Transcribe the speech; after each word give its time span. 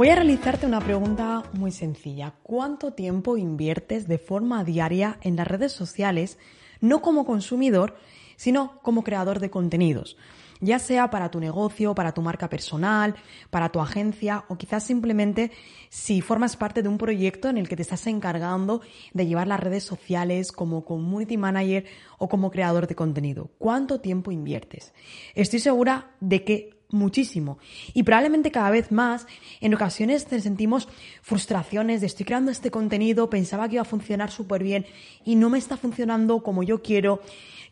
Voy 0.00 0.08
a 0.08 0.14
realizarte 0.14 0.64
una 0.64 0.80
pregunta 0.80 1.42
muy 1.52 1.72
sencilla. 1.72 2.32
¿Cuánto 2.42 2.94
tiempo 2.94 3.36
inviertes 3.36 4.08
de 4.08 4.16
forma 4.16 4.64
diaria 4.64 5.18
en 5.20 5.36
las 5.36 5.46
redes 5.46 5.72
sociales, 5.72 6.38
no 6.80 7.02
como 7.02 7.26
consumidor, 7.26 7.96
sino 8.36 8.80
como 8.80 9.04
creador 9.04 9.40
de 9.40 9.50
contenidos? 9.50 10.16
Ya 10.62 10.78
sea 10.78 11.10
para 11.10 11.30
tu 11.30 11.38
negocio, 11.38 11.94
para 11.94 12.14
tu 12.14 12.22
marca 12.22 12.48
personal, 12.48 13.14
para 13.50 13.68
tu 13.68 13.78
agencia 13.78 14.46
o 14.48 14.56
quizás 14.56 14.84
simplemente 14.84 15.50
si 15.90 16.22
formas 16.22 16.56
parte 16.56 16.82
de 16.82 16.88
un 16.88 16.96
proyecto 16.96 17.50
en 17.50 17.58
el 17.58 17.68
que 17.68 17.76
te 17.76 17.82
estás 17.82 18.06
encargando 18.06 18.80
de 19.12 19.26
llevar 19.26 19.48
las 19.48 19.60
redes 19.60 19.84
sociales 19.84 20.50
como 20.50 20.86
community 20.86 21.36
manager 21.36 21.84
o 22.16 22.26
como 22.26 22.50
creador 22.50 22.86
de 22.86 22.94
contenido. 22.94 23.50
¿Cuánto 23.58 24.00
tiempo 24.00 24.32
inviertes? 24.32 24.94
Estoy 25.34 25.58
segura 25.58 26.12
de 26.20 26.42
que 26.42 26.79
muchísimo. 26.90 27.58
Y 27.94 28.02
probablemente 28.02 28.50
cada 28.50 28.70
vez 28.70 28.92
más, 28.92 29.26
en 29.60 29.74
ocasiones 29.74 30.26
sentimos 30.28 30.88
frustraciones 31.22 32.00
de 32.00 32.06
estoy 32.06 32.26
creando 32.26 32.50
este 32.50 32.70
contenido, 32.70 33.30
pensaba 33.30 33.68
que 33.68 33.74
iba 33.74 33.82
a 33.82 33.86
funcionar 33.86 34.30
súper 34.30 34.62
bien 34.62 34.86
y 35.24 35.36
no 35.36 35.50
me 35.50 35.58
está 35.58 35.76
funcionando 35.76 36.42
como 36.42 36.62
yo 36.62 36.82
quiero. 36.82 37.20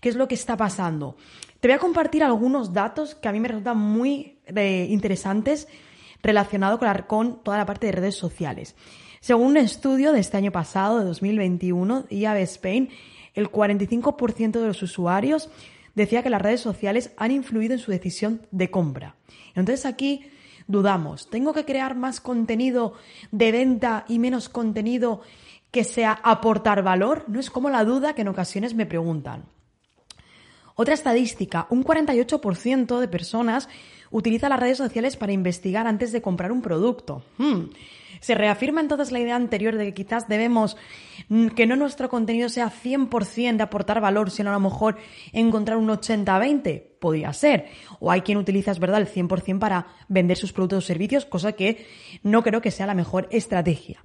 ¿Qué 0.01 0.09
es 0.09 0.17
lo 0.17 0.29
que 0.29 0.35
está 0.35 0.57
pasando? 0.57 1.17
Te 1.61 1.69
voy 1.69 1.75
a 1.75 1.79
compartir 1.79 2.23
algunos 2.23 2.73
datos 2.73 3.15
que 3.15 3.29
a 3.29 3.33
mí 3.33 3.41
me 3.41 3.49
resultan 3.49 3.79
muy 3.79 4.39
eh, 4.47 4.87
interesantes 4.91 5.67
relacionados 6.23 6.79
con, 6.79 7.03
con 7.09 7.43
toda 7.43 7.59
la 7.59 7.67
parte 7.67 7.87
de 7.87 7.93
redes 7.93 8.15
sociales. 8.15 8.77
Según 9.21 9.49
un 9.49 9.57
estudio 9.57 10.13
de 10.13 10.21
este 10.21 10.37
año 10.37 10.53
pasado, 10.53 11.01
de 11.01 11.05
2021, 11.07 12.07
IAB 12.11 12.37
Spain, 12.43 12.91
el 13.35 13.51
45% 13.51 14.61
de 14.61 14.67
los 14.67 14.83
usuarios 14.83 15.51
decía 15.99 16.23
que 16.23 16.31
las 16.31 16.41
redes 16.41 16.61
sociales 16.61 17.13
han 17.19 17.31
influido 17.31 17.75
en 17.75 17.81
su 17.81 17.91
decisión 17.91 18.47
de 18.51 18.71
compra. 18.71 19.17
Entonces 19.55 19.85
aquí 19.85 20.31
dudamos, 20.67 21.29
¿tengo 21.29 21.53
que 21.53 21.65
crear 21.65 21.95
más 21.97 22.21
contenido 22.21 22.95
de 23.33 23.53
venta 23.53 24.05
y 24.09 24.19
menos 24.19 24.49
contenido 24.49 25.21
que 25.71 25.85
sea 25.85 26.13
aportar 26.23 26.83
valor? 26.83 27.25
No 27.29 27.41
es 27.41 27.51
como 27.51 27.69
la 27.69 27.85
duda 27.85 28.15
que 28.15 28.23
en 28.23 28.29
ocasiones 28.29 28.75
me 28.75 28.87
preguntan. 28.87 29.45
Otra 30.75 30.95
estadística, 30.95 31.67
un 31.71 31.83
48% 31.83 33.01
de 33.01 33.09
personas 33.09 33.69
utiliza 34.11 34.49
las 34.49 34.61
redes 34.61 34.79
sociales 34.79 35.17
para 35.17 35.33
investigar 35.33 35.87
antes 35.87 36.13
de 36.13 36.23
comprar 36.23 36.53
un 36.53 36.63
producto. 36.63 37.23
Hmm. 37.39 37.67
Se 38.21 38.35
reafirma 38.35 38.81
entonces 38.81 39.13
la 39.13 39.21
idea 39.21 39.37
anterior 39.37 39.77
de 39.77 39.87
que 39.87 39.95
quizás 39.95 40.29
debemos 40.29 40.77
mm, 41.29 41.49
que 41.49 41.67
no 41.67 41.77
nuestro 41.77 42.09
contenido 42.09 42.49
sea 42.49 42.71
100% 42.71 43.57
de 43.57 43.63
aportar 43.63 44.01
valor, 44.01 44.31
sino 44.31 44.51
a 44.51 44.55
lo 44.55 44.61
mejor 44.61 44.97
encontrar 45.33 45.79
un 45.79 45.89
80-20. 45.89 46.85
Podría 46.99 47.33
ser. 47.33 47.67
O 48.01 48.11
hay 48.11 48.23
quien 48.23 48.39
utiliza, 48.39 48.73
es 48.73 48.81
verdad, 48.81 49.01
el 49.01 49.07
100% 49.07 49.61
para 49.61 49.87
vender 50.09 50.37
sus 50.37 50.53
productos 50.53 50.85
o 50.85 50.87
servicios, 50.87 51.27
cosa 51.27 51.53
que 51.53 51.87
no 52.25 52.43
creo 52.43 52.61
que 52.61 52.73
sea 52.73 52.87
la 52.87 52.95
mejor 52.95 53.29
estrategia. 53.31 54.03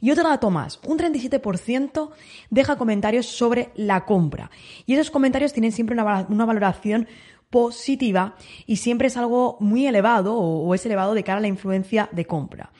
Y 0.00 0.10
otro 0.10 0.28
dato 0.28 0.50
más, 0.50 0.78
un 0.86 0.98
37% 0.98 2.10
deja 2.50 2.76
comentarios 2.76 3.26
sobre 3.26 3.70
la 3.76 4.04
compra. 4.04 4.50
Y 4.84 4.92
esos 4.92 5.10
comentarios 5.10 5.54
tienen 5.54 5.72
siempre 5.72 5.94
una, 5.94 6.26
una 6.28 6.44
valoración 6.44 7.08
positiva 7.54 8.34
y 8.66 8.78
siempre 8.78 9.06
es 9.06 9.16
algo 9.16 9.58
muy 9.60 9.86
elevado 9.86 10.36
o 10.36 10.74
es 10.74 10.84
elevado 10.86 11.14
de 11.14 11.22
cara 11.22 11.38
a 11.38 11.40
la 11.40 11.46
influencia 11.46 12.08
de 12.10 12.24
compra. 12.24 12.72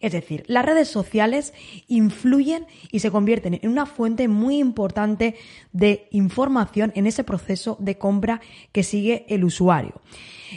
Es 0.00 0.12
decir, 0.12 0.44
las 0.48 0.66
redes 0.66 0.88
sociales 0.88 1.54
influyen 1.86 2.66
y 2.92 2.98
se 2.98 3.10
convierten 3.10 3.58
en 3.62 3.70
una 3.70 3.86
fuente 3.86 4.28
muy 4.28 4.58
importante 4.58 5.34
de 5.72 6.08
información 6.10 6.92
en 6.94 7.06
ese 7.06 7.24
proceso 7.24 7.78
de 7.80 7.96
compra 7.96 8.42
que 8.70 8.82
sigue 8.82 9.24
el 9.30 9.44
usuario. 9.44 9.94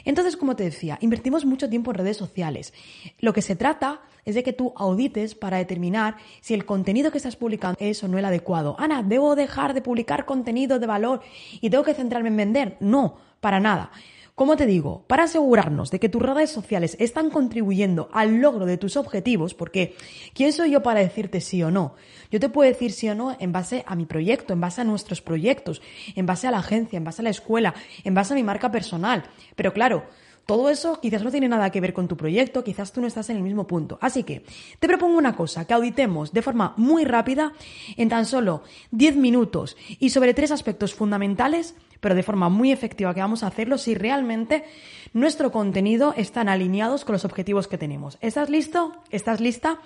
Entonces, 0.04 0.36
como 0.36 0.58
te 0.58 0.66
decía, 0.66 0.98
invertimos 1.00 1.46
mucho 1.46 1.70
tiempo 1.70 1.92
en 1.92 1.98
redes 2.00 2.18
sociales. 2.18 2.74
Lo 3.20 3.32
que 3.32 3.42
se 3.42 3.56
trata 3.56 4.02
es 4.26 4.36
de 4.36 4.44
que 4.44 4.54
tú 4.54 4.74
audites 4.76 5.34
para 5.34 5.58
determinar 5.58 6.18
si 6.42 6.54
el 6.54 6.66
contenido 6.66 7.10
que 7.10 7.18
estás 7.18 7.38
publicando 7.38 7.78
es 7.80 8.04
o 8.04 8.10
no 8.10 8.18
el 8.18 8.26
adecuado. 8.26 8.76
Ana, 8.80 9.02
¿debo 9.02 9.36
dejar 9.36 9.74
de 9.74 9.82
publicar 9.82 10.26
contenido 10.26 10.78
de 10.78 10.88
valor 10.88 11.22
y 11.62 11.70
tengo 11.70 11.86
que 11.86 11.94
centrarme 11.94 12.30
en 12.30 12.38
vender? 12.38 12.78
No, 12.82 13.31
para 13.42 13.60
nada. 13.60 13.92
Como 14.34 14.56
te 14.56 14.66
digo, 14.66 15.06
para 15.08 15.26
asegurarnos 15.26 15.92
de 15.92 16.00
que 16.00 16.10
tus 16.10 16.22
redes 16.22 16.50
sociales 16.50 16.96
están 17.00 17.30
contribuyendo 17.30 18.10
al 18.14 18.38
logro 18.38 18.66
de 18.66 18.78
tus 18.78 18.96
objetivos, 18.96 19.54
porque 19.54 19.96
¿quién 20.34 20.54
soy 20.54 20.72
yo 20.72 20.82
para 20.82 21.02
decirte 21.02 21.42
sí 21.42 21.62
o 21.62 21.70
no? 21.70 21.96
Yo 22.32 22.40
te 22.40 22.50
puedo 22.50 22.68
decir 22.68 22.92
sí 22.92 23.10
o 23.10 23.14
no 23.14 23.36
en 23.40 23.52
base 23.52 23.84
a 23.86 23.96
mi 23.96 24.06
proyecto, 24.06 24.54
en 24.54 24.62
base 24.62 24.82
a 24.82 24.86
nuestros 24.86 25.22
proyectos, 25.22 25.82
en 26.16 26.26
base 26.26 26.48
a 26.48 26.52
la 26.52 26.60
agencia, 26.60 26.98
en 26.98 27.04
base 27.04 27.22
a 27.22 27.24
la 27.24 27.30
escuela, 27.30 27.76
en 28.04 28.14
base 28.14 28.34
a 28.34 28.36
mi 28.36 28.44
marca 28.44 28.72
personal. 28.72 29.26
Pero 29.56 29.74
claro, 29.74 30.06
todo 30.46 30.70
eso 30.70 31.00
quizás 31.00 31.24
no 31.24 31.30
tiene 31.30 31.48
nada 31.48 31.70
que 31.70 31.82
ver 31.82 31.94
con 31.94 32.08
tu 32.08 32.18
proyecto, 32.18 32.64
quizás 32.64 32.92
tú 32.92 33.00
no 33.00 33.08
estás 33.08 33.30
en 33.30 33.38
el 33.38 33.44
mismo 33.44 33.68
punto. 33.68 34.00
Así 34.02 34.24
que 34.24 34.44
te 34.80 34.88
propongo 34.88 35.18
una 35.18 35.36
cosa, 35.36 35.66
que 35.66 35.74
auditemos 35.74 36.34
de 36.34 36.42
forma 36.42 36.74
muy 36.78 37.06
rápida, 37.06 37.54
en 37.96 38.10
tan 38.10 38.26
solo 38.26 38.64
10 38.92 39.18
minutos 39.18 39.78
y 40.00 40.10
sobre 40.10 40.34
tres 40.34 40.52
aspectos 40.52 40.94
fundamentales 40.96 41.76
pero 42.02 42.16
de 42.16 42.24
forma 42.24 42.50
muy 42.50 42.72
efectiva 42.74 43.14
que 43.14 43.22
vamos 43.22 43.44
a 43.44 43.48
hacerlo 43.48 43.78
si 43.78 43.96
realmente 43.96 44.66
nuestro 45.14 45.52
contenido 45.52 46.14
están 46.18 46.50
alineados 46.50 47.06
con 47.06 47.14
los 47.14 47.24
objetivos 47.24 47.70
que 47.70 47.78
tenemos. 47.78 48.18
¿Estás 48.20 48.50
listo? 48.50 49.02
¿Estás 49.12 49.40
lista? 49.40 49.80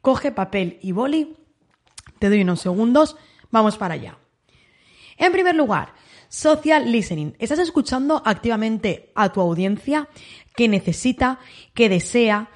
Coge 0.00 0.30
papel 0.30 0.78
y 0.82 0.92
boli. 0.92 1.34
Te 2.20 2.28
doy 2.28 2.42
unos 2.42 2.60
segundos. 2.60 3.16
Vamos 3.50 3.76
para 3.76 3.94
allá. 3.94 4.18
En 5.16 5.32
primer 5.32 5.56
lugar, 5.56 5.94
social 6.28 6.92
listening. 6.92 7.34
¿Estás 7.38 7.58
escuchando 7.58 8.22
activamente 8.24 9.10
a 9.14 9.32
tu 9.32 9.40
audiencia 9.40 10.08
que 10.54 10.68
necesita, 10.68 11.38
que 11.74 11.88
desea, 11.88 12.50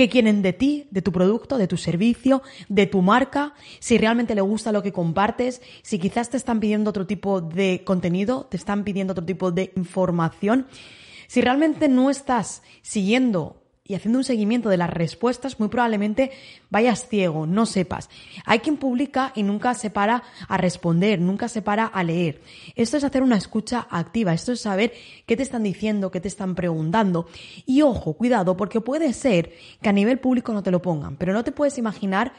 qué 0.00 0.08
quieren 0.08 0.40
de 0.40 0.54
ti, 0.54 0.88
de 0.90 1.02
tu 1.02 1.12
producto, 1.12 1.58
de 1.58 1.68
tu 1.68 1.76
servicio, 1.76 2.40
de 2.70 2.86
tu 2.86 3.02
marca, 3.02 3.52
si 3.80 3.98
realmente 3.98 4.34
le 4.34 4.40
gusta 4.40 4.72
lo 4.72 4.82
que 4.82 4.92
compartes, 4.92 5.60
si 5.82 5.98
quizás 5.98 6.30
te 6.30 6.38
están 6.38 6.58
pidiendo 6.58 6.88
otro 6.88 7.06
tipo 7.06 7.42
de 7.42 7.82
contenido, 7.84 8.46
te 8.50 8.56
están 8.56 8.82
pidiendo 8.82 9.10
otro 9.12 9.26
tipo 9.26 9.52
de 9.52 9.74
información. 9.76 10.66
Si 11.26 11.42
realmente 11.42 11.86
no 11.88 12.08
estás 12.08 12.62
siguiendo 12.80 13.59
y 13.90 13.96
haciendo 13.96 14.20
un 14.20 14.24
seguimiento 14.24 14.68
de 14.68 14.76
las 14.76 14.88
respuestas, 14.88 15.58
muy 15.58 15.68
probablemente 15.68 16.30
vayas 16.70 17.08
ciego, 17.08 17.44
no 17.44 17.66
sepas. 17.66 18.08
Hay 18.44 18.60
quien 18.60 18.76
publica 18.76 19.32
y 19.34 19.42
nunca 19.42 19.74
se 19.74 19.90
para 19.90 20.22
a 20.46 20.56
responder, 20.56 21.20
nunca 21.20 21.48
se 21.48 21.60
para 21.60 21.86
a 21.86 22.04
leer. 22.04 22.40
Esto 22.76 22.98
es 22.98 23.02
hacer 23.02 23.24
una 23.24 23.36
escucha 23.36 23.88
activa, 23.90 24.32
esto 24.32 24.52
es 24.52 24.60
saber 24.60 24.92
qué 25.26 25.36
te 25.36 25.42
están 25.42 25.64
diciendo, 25.64 26.12
qué 26.12 26.20
te 26.20 26.28
están 26.28 26.54
preguntando. 26.54 27.26
Y 27.66 27.82
ojo, 27.82 28.12
cuidado, 28.12 28.56
porque 28.56 28.80
puede 28.80 29.12
ser 29.12 29.54
que 29.82 29.88
a 29.88 29.92
nivel 29.92 30.20
público 30.20 30.52
no 30.52 30.62
te 30.62 30.70
lo 30.70 30.80
pongan, 30.80 31.16
pero 31.16 31.32
no 31.32 31.42
te 31.42 31.50
puedes 31.50 31.76
imaginar 31.76 32.32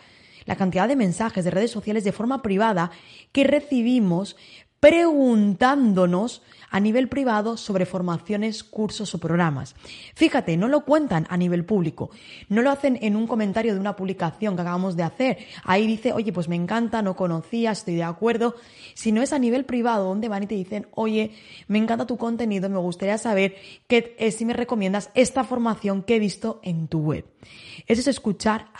la 0.46 0.56
cantidad 0.56 0.88
de 0.88 0.96
mensajes 0.96 1.44
de 1.44 1.52
redes 1.52 1.72
sociales 1.72 2.06
de 2.06 2.14
forma 2.14 2.42
privada 2.42 2.92
que 3.34 3.44
recibimos 3.44 4.38
preguntándonos 4.82 6.42
a 6.72 6.80
nivel 6.80 7.08
privado 7.08 7.56
sobre 7.56 7.86
formaciones, 7.86 8.64
cursos 8.64 9.14
o 9.14 9.20
programas. 9.20 9.76
Fíjate, 10.16 10.58
no 10.58 10.68
lo 10.68 10.86
cuentan 10.86 11.28
a 11.30 11.38
nivel 11.38 11.66
público, 11.66 12.10
no 12.50 12.64
lo 12.64 12.72
hacen 12.72 12.98
en 13.02 13.16
un 13.16 13.28
comentario 13.28 13.74
de 13.74 13.80
una 13.80 13.96
publicación 13.96 14.56
que 14.56 14.64
acabamos 14.64 14.96
de 14.96 15.04
hacer. 15.04 15.38
Ahí 15.64 15.86
dice, 15.86 16.14
oye, 16.14 16.34
pues 16.34 16.50
me 16.50 16.56
encanta, 16.56 17.04
no 17.04 17.16
conocía, 17.16 17.72
estoy 17.72 17.96
de 17.96 18.04
acuerdo, 18.04 18.56
sino 18.96 19.22
es 19.22 19.34
a 19.34 19.40
nivel 19.40 19.66
privado 19.66 20.06
donde 20.06 20.30
van 20.30 20.44
y 20.44 20.48
te 20.48 20.56
dicen, 20.56 20.88
oye, 20.96 21.32
me 21.68 21.78
encanta 21.78 22.08
tu 22.08 22.18
contenido, 22.18 22.68
me 22.68 22.80
gustaría 22.80 23.20
saber 23.20 23.56
que, 23.88 24.16
eh, 24.18 24.32
si 24.32 24.46
me 24.46 24.54
recomiendas 24.54 25.12
esta 25.14 25.44
formación 25.44 26.02
que 26.02 26.16
he 26.16 26.20
visto 26.20 26.60
en 26.64 26.88
tu 26.88 27.02
web. 27.02 27.26
Eso 27.86 28.02
es 28.02 28.08
escuchar 28.08 28.72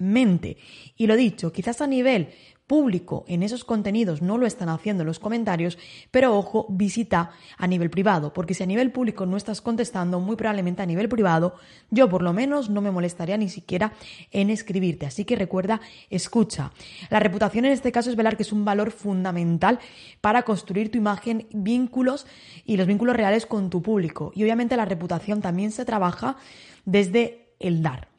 activamente. 0.00 0.56
Y 0.96 1.06
lo 1.06 1.16
dicho, 1.16 1.52
quizás 1.52 1.80
a 1.80 1.86
nivel 1.86 2.28
público 2.66 3.24
en 3.26 3.42
esos 3.42 3.64
contenidos 3.64 4.22
no 4.22 4.38
lo 4.38 4.46
están 4.46 4.68
haciendo 4.68 5.02
en 5.02 5.08
los 5.08 5.18
comentarios, 5.18 5.76
pero 6.12 6.36
ojo, 6.36 6.66
visita 6.68 7.32
a 7.58 7.66
nivel 7.66 7.90
privado, 7.90 8.32
porque 8.32 8.54
si 8.54 8.62
a 8.62 8.66
nivel 8.66 8.92
público 8.92 9.26
no 9.26 9.36
estás 9.36 9.60
contestando, 9.60 10.20
muy 10.20 10.36
probablemente 10.36 10.80
a 10.80 10.86
nivel 10.86 11.08
privado, 11.08 11.56
yo 11.90 12.08
por 12.08 12.22
lo 12.22 12.32
menos 12.32 12.70
no 12.70 12.80
me 12.80 12.92
molestaría 12.92 13.36
ni 13.36 13.48
siquiera 13.48 13.92
en 14.30 14.50
escribirte. 14.50 15.06
Así 15.06 15.24
que 15.24 15.34
recuerda, 15.34 15.80
escucha. 16.10 16.70
La 17.10 17.18
reputación 17.18 17.64
en 17.64 17.72
este 17.72 17.90
caso 17.90 18.08
es 18.08 18.14
velar 18.14 18.36
que 18.36 18.44
es 18.44 18.52
un 18.52 18.64
valor 18.64 18.92
fundamental 18.92 19.80
para 20.20 20.42
construir 20.42 20.92
tu 20.92 20.98
imagen, 20.98 21.48
vínculos 21.52 22.24
y 22.64 22.76
los 22.76 22.86
vínculos 22.86 23.16
reales 23.16 23.46
con 23.46 23.68
tu 23.68 23.82
público. 23.82 24.30
Y 24.36 24.44
obviamente 24.44 24.76
la 24.76 24.84
reputación 24.84 25.42
también 25.42 25.72
se 25.72 25.84
trabaja 25.84 26.36
desde 26.84 27.48
el 27.58 27.82
dar. 27.82 28.09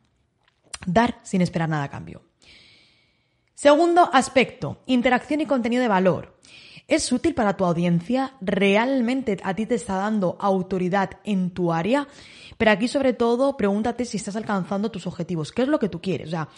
Dar 0.86 1.19
sin 1.24 1.42
esperar 1.42 1.69
nada 1.69 1.83
a 1.83 1.89
cambio. 1.89 2.24
Segundo 3.54 4.10
aspecto, 4.12 4.81
interacción 4.88 5.42
y 5.42 5.45
contenido 5.45 5.81
de 5.81 5.88
valor. 5.88 6.39
¿Es 6.88 7.12
útil 7.12 7.33
para 7.33 7.56
tu 7.56 7.66
audiencia? 7.66 8.33
¿Realmente 8.42 9.38
a 9.44 9.54
ti 9.56 9.66
te 9.66 9.75
está 9.75 9.95
dando 9.95 10.38
autoridad 10.39 11.12
en 11.24 11.51
tu 11.51 11.72
área? 11.72 12.07
Pero 12.62 12.69
aquí 12.69 12.88
sobre 12.88 13.13
todo 13.13 13.57
pregúntate 13.57 14.06
si 14.06 14.18
estás 14.18 14.36
alcanzando 14.36 14.92
tus 14.92 15.07
objetivos. 15.07 15.51
¿Qué 15.51 15.63
es 15.63 15.68
lo 15.68 15.80
que 15.80 15.89
tú 15.89 16.00
quieres? 16.00 16.28
O 16.28 16.30
sea, 16.30 16.50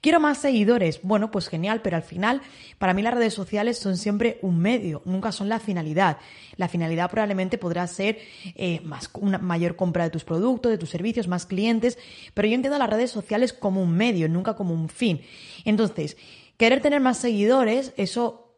quiero 0.00 0.18
más 0.18 0.38
seguidores. 0.38 1.00
Bueno, 1.02 1.30
pues 1.30 1.48
genial, 1.48 1.82
pero 1.82 1.96
al 1.96 2.02
final 2.02 2.40
para 2.78 2.94
mí 2.94 3.02
las 3.02 3.12
redes 3.12 3.34
sociales 3.34 3.78
son 3.78 3.98
siempre 3.98 4.38
un 4.40 4.58
medio, 4.58 5.02
nunca 5.04 5.32
son 5.32 5.50
la 5.50 5.60
finalidad. 5.60 6.16
La 6.56 6.68
finalidad 6.68 7.10
probablemente 7.10 7.58
podrá 7.58 7.86
ser 7.88 8.18
eh, 8.54 8.80
más, 8.84 9.10
una 9.12 9.36
mayor 9.36 9.76
compra 9.76 10.04
de 10.04 10.10
tus 10.10 10.24
productos, 10.24 10.72
de 10.72 10.78
tus 10.78 10.88
servicios, 10.88 11.28
más 11.28 11.44
clientes, 11.44 11.98
pero 12.32 12.48
yo 12.48 12.54
entiendo 12.54 12.78
las 12.78 12.88
redes 12.88 13.10
sociales 13.10 13.52
como 13.52 13.82
un 13.82 13.92
medio, 13.92 14.30
nunca 14.30 14.54
como 14.54 14.72
un 14.72 14.88
fin. 14.88 15.20
Entonces, 15.66 16.16
querer 16.56 16.80
tener 16.80 17.00
más 17.00 17.18
seguidores, 17.18 17.92
eso 17.98 18.49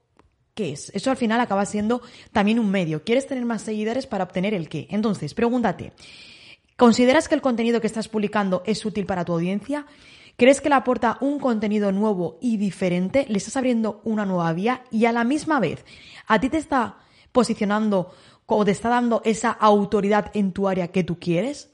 ¿Qué 0.55 0.73
es? 0.73 0.91
Eso 0.95 1.11
al 1.11 1.17
final 1.17 1.41
acaba 1.41 1.65
siendo 1.65 2.03
también 2.31 2.59
un 2.59 2.71
medio. 2.71 3.05
¿Quieres 3.05 3.27
tener 3.27 3.45
más 3.47 3.63
seguidores 3.63 4.07
para 4.07 4.25
obtener 4.25 4.53
el 4.53 4.69
qué? 4.69 4.87
Entonces, 4.91 5.33
pregúntate, 5.33 5.93
¿consideras 6.77 7.27
que 7.27 7.35
el 7.35 7.41
contenido 7.41 7.81
que 7.81 7.87
estás 7.87 8.09
publicando 8.09 8.63
es 8.67 8.85
útil 8.85 9.07
para 9.07 9.25
tu 9.25 9.33
audiencia? 9.33 9.87
¿Crees 10.37 10.61
que 10.61 10.69
le 10.69 10.75
aporta 10.75 11.17
un 11.21 11.39
contenido 11.39 11.91
nuevo 11.91 12.39
y 12.43 12.59
diferente? 12.59 13.25
¿Le 13.29 13.39
estás 13.39 13.57
abriendo 13.57 14.03
una 14.05 14.27
nueva 14.27 14.53
vía? 14.53 14.85
Y 14.91 15.07
a 15.07 15.13
la 15.13 15.25
misma 15.25 15.59
vez, 15.59 15.87
¿a 16.27 16.39
ti 16.39 16.51
te 16.51 16.59
está 16.59 16.99
posicionando 17.33 18.13
o 18.45 18.65
te 18.67 18.73
está 18.73 18.91
dando 18.91 19.23
esa 19.25 19.51
autoridad 19.51 20.31
en 20.35 20.53
tu 20.53 20.69
área 20.69 20.89
que 20.89 21.03
tú 21.03 21.19
quieres? 21.19 21.72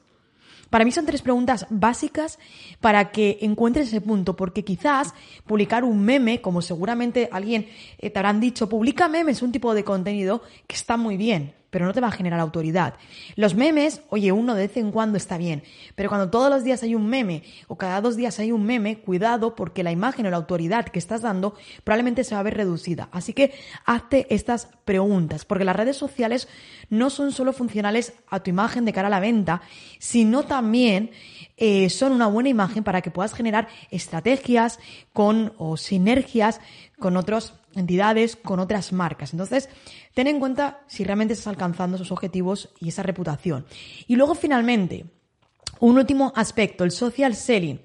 Para 0.70 0.84
mí 0.84 0.92
son 0.92 1.06
tres 1.06 1.22
preguntas 1.22 1.66
básicas 1.70 2.38
para 2.80 3.10
que 3.10 3.38
encuentres 3.40 3.88
ese 3.88 4.00
punto, 4.00 4.36
porque 4.36 4.64
quizás 4.64 5.14
publicar 5.46 5.84
un 5.84 6.02
meme, 6.02 6.40
como 6.40 6.62
seguramente 6.62 7.28
alguien 7.32 7.68
eh, 7.98 8.10
te 8.10 8.18
habrán 8.18 8.40
dicho, 8.40 8.68
publica 8.68 9.08
memes, 9.08 9.42
un 9.42 9.52
tipo 9.52 9.74
de 9.74 9.84
contenido 9.84 10.42
que 10.66 10.76
está 10.76 10.96
muy 10.96 11.16
bien, 11.16 11.54
pero 11.70 11.86
no 11.86 11.92
te 11.92 12.00
va 12.00 12.08
a 12.08 12.12
generar 12.12 12.40
autoridad. 12.40 12.94
Los 13.36 13.54
memes, 13.54 14.02
oye, 14.08 14.32
uno 14.32 14.54
de 14.54 14.66
vez 14.66 14.76
en 14.76 14.90
cuando 14.90 15.16
está 15.16 15.38
bien, 15.38 15.62
pero 15.94 16.08
cuando 16.08 16.30
todos 16.30 16.50
los 16.50 16.64
días 16.64 16.82
hay 16.82 16.94
un 16.94 17.08
meme 17.08 17.42
o 17.66 17.76
cada 17.76 18.00
dos 18.00 18.16
días 18.16 18.38
hay 18.38 18.52
un 18.52 18.64
meme, 18.64 18.98
cuidado 18.98 19.54
porque 19.54 19.82
la 19.82 19.92
imagen 19.92 20.26
o 20.26 20.30
la 20.30 20.36
autoridad 20.36 20.86
que 20.86 20.98
estás 20.98 21.22
dando 21.22 21.54
probablemente 21.84 22.24
se 22.24 22.34
va 22.34 22.40
a 22.40 22.44
ver 22.44 22.56
reducida. 22.56 23.08
Así 23.12 23.32
que 23.32 23.52
hazte 23.84 24.26
estas 24.34 24.68
preguntas, 24.84 25.44
porque 25.44 25.64
las 25.64 25.76
redes 25.76 25.96
sociales 25.96 26.48
no 26.90 27.10
son 27.10 27.32
solo 27.32 27.52
funcionales 27.52 28.14
a 28.28 28.40
tu 28.40 28.50
imagen 28.50 28.84
de 28.84 28.92
cara 28.92 29.08
a 29.08 29.10
la 29.10 29.20
venta, 29.20 29.62
sino 29.98 30.44
también 30.44 31.10
eh, 31.58 31.90
son 31.90 32.12
una 32.12 32.28
buena 32.28 32.48
imagen 32.48 32.84
para 32.84 33.02
que 33.02 33.10
puedas 33.10 33.34
generar 33.34 33.68
estrategias 33.90 34.78
con 35.12 35.52
o 35.58 35.76
sinergias 35.76 36.60
con 36.98 37.16
otros 37.16 37.54
entidades, 37.74 38.36
con 38.36 38.60
otras 38.60 38.92
marcas. 38.92 39.32
Entonces, 39.32 39.68
ten 40.14 40.26
en 40.26 40.38
cuenta 40.38 40.80
si 40.86 41.04
realmente 41.04 41.34
estás 41.34 41.48
alcanzando 41.48 41.96
esos 41.96 42.12
objetivos 42.12 42.70
y 42.80 42.88
esa 42.88 43.02
reputación. 43.02 43.66
Y 44.06 44.16
luego, 44.16 44.34
finalmente, 44.34 45.06
un 45.80 45.98
último 45.98 46.32
aspecto, 46.34 46.84
el 46.84 46.90
social 46.90 47.34
selling. 47.34 47.80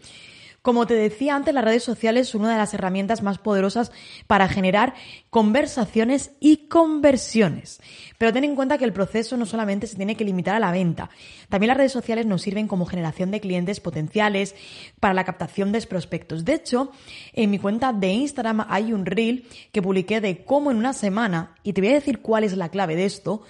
Como 0.63 0.87
te 0.87 0.93
decía 0.93 1.35
antes, 1.35 1.53
las 1.53 1.65
redes 1.65 1.83
sociales 1.83 2.29
son 2.29 2.41
una 2.41 2.53
de 2.53 2.57
las 2.57 2.73
herramientas 2.73 3.21
más 3.21 3.37
poderosas 3.37 3.91
para 4.27 4.47
generar 4.47 4.93
conversaciones 5.29 6.31
y 6.39 6.69
conversiones. 6.69 7.81
Pero 8.17 8.31
ten 8.31 8.45
en 8.45 8.55
cuenta 8.55 8.77
que 8.77 8.85
el 8.85 8.93
proceso 8.93 9.35
no 9.35 9.45
solamente 9.45 9.87
se 9.87 9.97
tiene 9.97 10.15
que 10.15 10.23
limitar 10.23 10.55
a 10.55 10.61
la 10.61 10.71
venta. 10.71 11.09
También 11.49 11.67
las 11.67 11.75
redes 11.75 11.91
sociales 11.91 12.25
nos 12.25 12.43
sirven 12.43 12.69
como 12.69 12.85
generación 12.85 13.29
de 13.29 13.41
clientes 13.41 13.81
potenciales 13.81 14.55
para 15.01 15.13
la 15.13 15.25
captación 15.25 15.73
de 15.73 15.81
prospectos. 15.81 16.45
De 16.45 16.53
hecho, 16.53 16.91
en 17.33 17.51
mi 17.51 17.59
cuenta 17.59 17.91
de 17.91 18.13
Instagram 18.13 18.65
hay 18.69 18.93
un 18.93 19.05
reel 19.05 19.45
que 19.73 19.81
publiqué 19.81 20.21
de 20.21 20.45
cómo 20.45 20.71
en 20.71 20.77
una 20.77 20.93
semana, 20.93 21.55
y 21.63 21.73
te 21.73 21.81
voy 21.81 21.89
a 21.89 21.95
decir 21.95 22.21
cuál 22.21 22.45
es 22.45 22.55
la 22.55 22.69
clave 22.69 22.95
de 22.95 23.03
esto, 23.03 23.41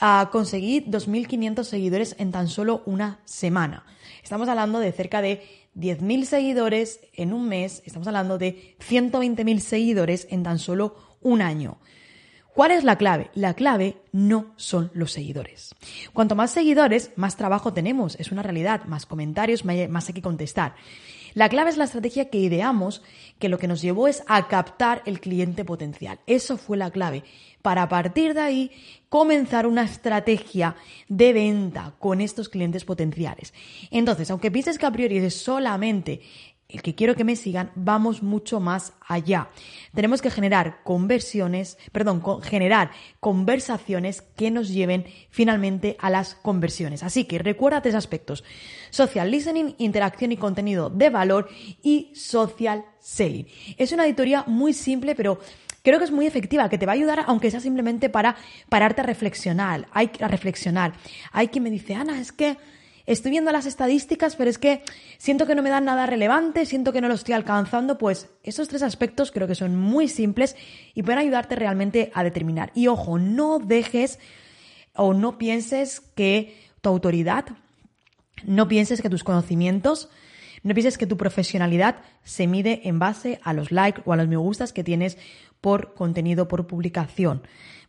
a 0.00 0.28
conseguir 0.30 0.84
2.500 0.84 1.64
seguidores 1.64 2.14
en 2.18 2.30
tan 2.30 2.46
solo 2.48 2.82
una 2.84 3.20
semana. 3.24 3.86
Estamos 4.22 4.50
hablando 4.50 4.78
de 4.80 4.92
cerca 4.92 5.22
de 5.22 5.67
10.000 5.78 6.24
seguidores 6.24 7.00
en 7.14 7.32
un 7.32 7.48
mes, 7.48 7.82
estamos 7.86 8.06
hablando 8.08 8.36
de 8.36 8.76
120.000 8.80 9.58
seguidores 9.60 10.26
en 10.30 10.42
tan 10.42 10.58
solo 10.58 10.96
un 11.20 11.40
año. 11.40 11.78
¿Cuál 12.54 12.72
es 12.72 12.82
la 12.82 12.96
clave? 12.96 13.30
La 13.34 13.54
clave 13.54 14.02
no 14.10 14.52
son 14.56 14.90
los 14.92 15.12
seguidores. 15.12 15.76
Cuanto 16.12 16.34
más 16.34 16.50
seguidores, 16.50 17.12
más 17.14 17.36
trabajo 17.36 17.72
tenemos, 17.72 18.16
es 18.18 18.32
una 18.32 18.42
realidad, 18.42 18.84
más 18.86 19.06
comentarios, 19.06 19.64
más 19.64 20.08
hay 20.08 20.14
que 20.14 20.22
contestar. 20.22 20.74
La 21.38 21.48
clave 21.48 21.70
es 21.70 21.76
la 21.76 21.84
estrategia 21.84 22.30
que 22.30 22.38
ideamos, 22.38 23.00
que 23.38 23.48
lo 23.48 23.58
que 23.58 23.68
nos 23.68 23.80
llevó 23.80 24.08
es 24.08 24.24
a 24.26 24.48
captar 24.48 25.02
el 25.06 25.20
cliente 25.20 25.64
potencial. 25.64 26.18
Eso 26.26 26.56
fue 26.56 26.76
la 26.76 26.90
clave 26.90 27.22
para 27.62 27.84
a 27.84 27.88
partir 27.88 28.34
de 28.34 28.40
ahí 28.40 28.70
comenzar 29.08 29.68
una 29.68 29.84
estrategia 29.84 30.74
de 31.06 31.32
venta 31.32 31.94
con 32.00 32.20
estos 32.20 32.48
clientes 32.48 32.84
potenciales. 32.84 33.54
Entonces, 33.92 34.32
aunque 34.32 34.50
pienses 34.50 34.78
que 34.78 34.86
a 34.86 34.90
priori 34.90 35.18
es 35.18 35.36
solamente 35.36 36.22
el 36.70 36.82
que 36.82 36.94
quiero 36.94 37.14
que 37.14 37.24
me 37.24 37.34
sigan, 37.34 37.72
vamos 37.74 38.22
mucho 38.22 38.60
más 38.60 38.92
allá. 39.00 39.48
Tenemos 39.94 40.20
que 40.20 40.30
generar 40.30 40.82
conversiones, 40.84 41.78
perdón, 41.92 42.22
generar 42.42 42.90
conversaciones 43.20 44.20
que 44.20 44.50
nos 44.50 44.68
lleven 44.68 45.06
finalmente 45.30 45.96
a 45.98 46.10
las 46.10 46.34
conversiones. 46.34 47.02
Así 47.02 47.24
que 47.24 47.38
recuerda 47.38 47.80
tres 47.80 47.94
aspectos. 47.94 48.44
Social 48.90 49.30
listening, 49.30 49.76
interacción 49.78 50.30
y 50.30 50.36
contenido 50.36 50.90
de 50.90 51.08
valor 51.08 51.48
y 51.82 52.12
social 52.14 52.84
selling. 53.00 53.46
Es 53.78 53.92
una 53.92 54.02
auditoría 54.02 54.44
muy 54.46 54.74
simple, 54.74 55.14
pero 55.14 55.40
creo 55.82 55.98
que 55.98 56.04
es 56.04 56.12
muy 56.12 56.26
efectiva, 56.26 56.68
que 56.68 56.76
te 56.76 56.84
va 56.84 56.92
a 56.92 56.96
ayudar, 56.96 57.24
aunque 57.28 57.50
sea 57.50 57.60
simplemente 57.60 58.10
para 58.10 58.36
pararte 58.68 59.00
a 59.00 59.04
reflexionar. 59.04 59.86
Hay 59.92 60.08
que 60.08 60.28
reflexionar. 60.28 60.92
Hay 61.32 61.48
quien 61.48 61.64
me 61.64 61.70
dice, 61.70 61.94
Ana, 61.94 62.20
es 62.20 62.30
que 62.30 62.58
estoy 63.08 63.30
viendo 63.30 63.50
las 63.52 63.64
estadísticas, 63.64 64.36
pero 64.36 64.50
es 64.50 64.58
que 64.58 64.82
siento 65.16 65.46
que 65.46 65.54
no 65.54 65.62
me 65.62 65.70
dan 65.70 65.86
nada 65.86 66.06
relevante, 66.06 66.66
siento 66.66 66.92
que 66.92 67.00
no 67.00 67.08
lo 67.08 67.14
estoy 67.14 67.34
alcanzando, 67.34 67.96
pues 67.96 68.28
esos 68.42 68.68
tres 68.68 68.82
aspectos 68.82 69.32
creo 69.32 69.48
que 69.48 69.54
son 69.54 69.76
muy 69.76 70.08
simples 70.08 70.56
y 70.94 71.02
pueden 71.02 71.20
ayudarte 71.20 71.56
realmente 71.56 72.12
a 72.14 72.22
determinar. 72.22 72.70
Y 72.74 72.86
ojo, 72.88 73.18
no 73.18 73.58
dejes 73.58 74.18
o 74.94 75.14
no 75.14 75.38
pienses 75.38 76.00
que 76.00 76.54
tu 76.82 76.90
autoridad, 76.90 77.46
no 78.44 78.68
pienses 78.68 79.00
que 79.00 79.08
tus 79.08 79.24
conocimientos, 79.24 80.10
no 80.62 80.74
pienses 80.74 80.98
que 80.98 81.06
tu 81.06 81.16
profesionalidad 81.16 81.96
se 82.24 82.46
mide 82.46 82.82
en 82.84 82.98
base 82.98 83.40
a 83.42 83.54
los 83.54 83.72
likes 83.72 84.02
o 84.04 84.12
a 84.12 84.16
los 84.16 84.28
me 84.28 84.36
gustas 84.36 84.74
que 84.74 84.84
tienes 84.84 85.16
por 85.62 85.94
contenido, 85.94 86.46
por 86.46 86.66
publicación. 86.66 87.42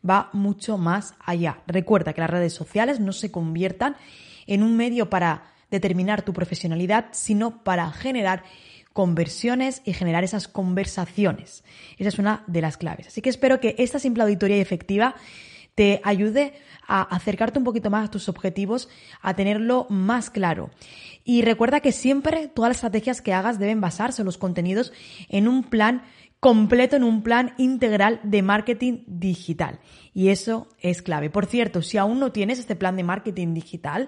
Va 0.08 0.30
mucho 0.32 0.78
más 0.78 1.16
allá. 1.20 1.60
Recuerda 1.68 2.14
que 2.14 2.22
las 2.22 2.30
redes 2.30 2.54
sociales 2.54 3.02
no 3.02 3.12
se 3.12 3.32
conviertan 3.32 3.98
en 4.50 4.64
un 4.64 4.76
medio 4.76 5.10
para 5.10 5.44
determinar 5.72 6.24
tu 6.24 6.34
profesionalidad, 6.34 7.08
sino 7.12 7.64
para 7.64 7.90
generar 7.92 8.44
conversiones 8.94 9.82
y 9.86 9.94
generar 9.94 10.24
esas 10.24 10.48
conversaciones. 10.48 11.64
Esa 11.98 12.10
es 12.10 12.20
una 12.20 12.44
de 12.48 12.62
las 12.62 12.78
claves. 12.78 13.08
Así 13.08 13.22
que 13.22 13.30
espero 13.30 13.60
que 13.60 13.76
esta 13.78 14.00
simple 14.00 14.24
auditoría 14.24 14.58
efectiva 14.58 15.16
te 15.76 16.02
ayude 16.04 16.54
a 16.90 17.04
acercarte 17.04 17.60
un 17.60 17.64
poquito 17.64 17.90
más 17.90 18.08
a 18.08 18.12
tus 18.12 18.28
objetivos, 18.28 18.90
a 19.22 19.36
tenerlo 19.36 19.86
más 19.90 20.30
claro. 20.30 20.72
Y 21.24 21.44
recuerda 21.44 21.80
que 21.80 21.92
siempre 21.92 22.48
todas 22.48 22.70
las 22.70 22.78
estrategias 22.78 23.22
que 23.22 23.34
hagas 23.34 23.60
deben 23.60 23.80
basarse 23.80 24.24
en 24.24 24.26
los 24.26 24.40
contenidos 24.40 24.92
en 25.30 25.48
un 25.48 25.64
plan 25.64 26.02
completo 26.40 26.96
en 26.96 27.04
un 27.04 27.22
plan 27.22 27.54
integral 27.58 28.22
de 28.24 28.42
marketing 28.42 29.00
digital. 29.08 29.80
Y 30.14 30.30
eso 30.30 30.68
es 30.80 31.02
clave. 31.02 31.30
Por 31.30 31.46
cierto, 31.46 31.82
si 31.82 31.98
aún 31.98 32.20
no 32.20 32.32
tienes 32.32 32.60
este 32.60 32.76
plan 32.76 32.96
de 32.96 33.04
marketing 33.04 33.54
digital 33.54 34.08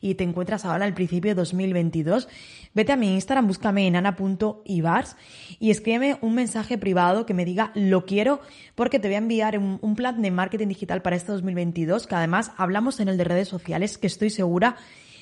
y 0.00 0.14
te 0.14 0.24
encuentras 0.24 0.64
ahora 0.64 0.84
al 0.84 0.94
principio 0.94 1.32
de 1.32 1.34
2022, 1.34 2.28
vete 2.74 2.92
a 2.92 2.96
mi 2.96 3.14
Instagram, 3.14 3.48
búscame 3.48 3.86
en 3.86 3.96
ana.ibars 3.96 5.16
y 5.58 5.70
escríbeme 5.70 6.18
un 6.20 6.34
mensaje 6.34 6.78
privado 6.78 7.26
que 7.26 7.34
me 7.34 7.44
diga 7.44 7.72
lo 7.74 8.06
quiero 8.06 8.40
porque 8.74 8.98
te 8.98 9.08
voy 9.08 9.16
a 9.16 9.18
enviar 9.18 9.58
un, 9.58 9.94
plan 9.96 10.22
de 10.22 10.30
marketing 10.30 10.68
digital 10.68 11.02
para 11.02 11.16
este 11.16 11.32
2022 11.32 12.06
que 12.06 12.14
además 12.22 12.52
hablamos 12.56 13.00
en 13.00 13.08
el 13.08 13.18
de 13.18 13.24
redes 13.24 13.48
sociales 13.48 13.98
que 13.98 14.06
estoy 14.06 14.30
segura 14.30 14.76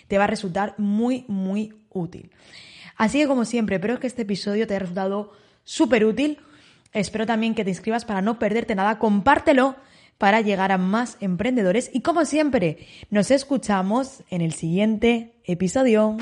te 0.09 0.19
va 0.19 0.25
a 0.25 0.29
resultar 0.29 0.75
muy, 0.79 1.25
muy 1.29 1.75
útil. 1.89 2.31
Así 2.97 3.19
que 3.19 3.27
como 3.27 3.45
siempre, 3.45 3.77
espero 3.77 3.99
que 3.99 4.07
este 4.07 4.23
episodio 4.23 4.67
te 4.67 4.75
haya 4.75 4.81
resultado 4.81 5.33
súper 5.65 6.05
útil 6.05 6.39
Espero 6.93 7.27
también 7.27 7.55
que 7.55 7.65
te 7.65 7.71
inscribas 7.71 8.05
para 8.05 8.21
no 8.21 8.39
perderte 8.39 8.75
nada. 8.75 8.99
Compártelo 8.99 9.77
para 10.19 10.41
llegar 10.41 10.73
a 10.73 10.79
más 10.79 11.17
emprendedores. 11.21 11.91
Y 11.93 12.01
como 12.01 12.25
siempre, 12.25 12.87
nos 13.11 13.31
escuchamos 13.31 14.23
en 14.29 14.41
el 14.41 14.53
siguiente 14.53 15.35
episodio. 15.45 16.17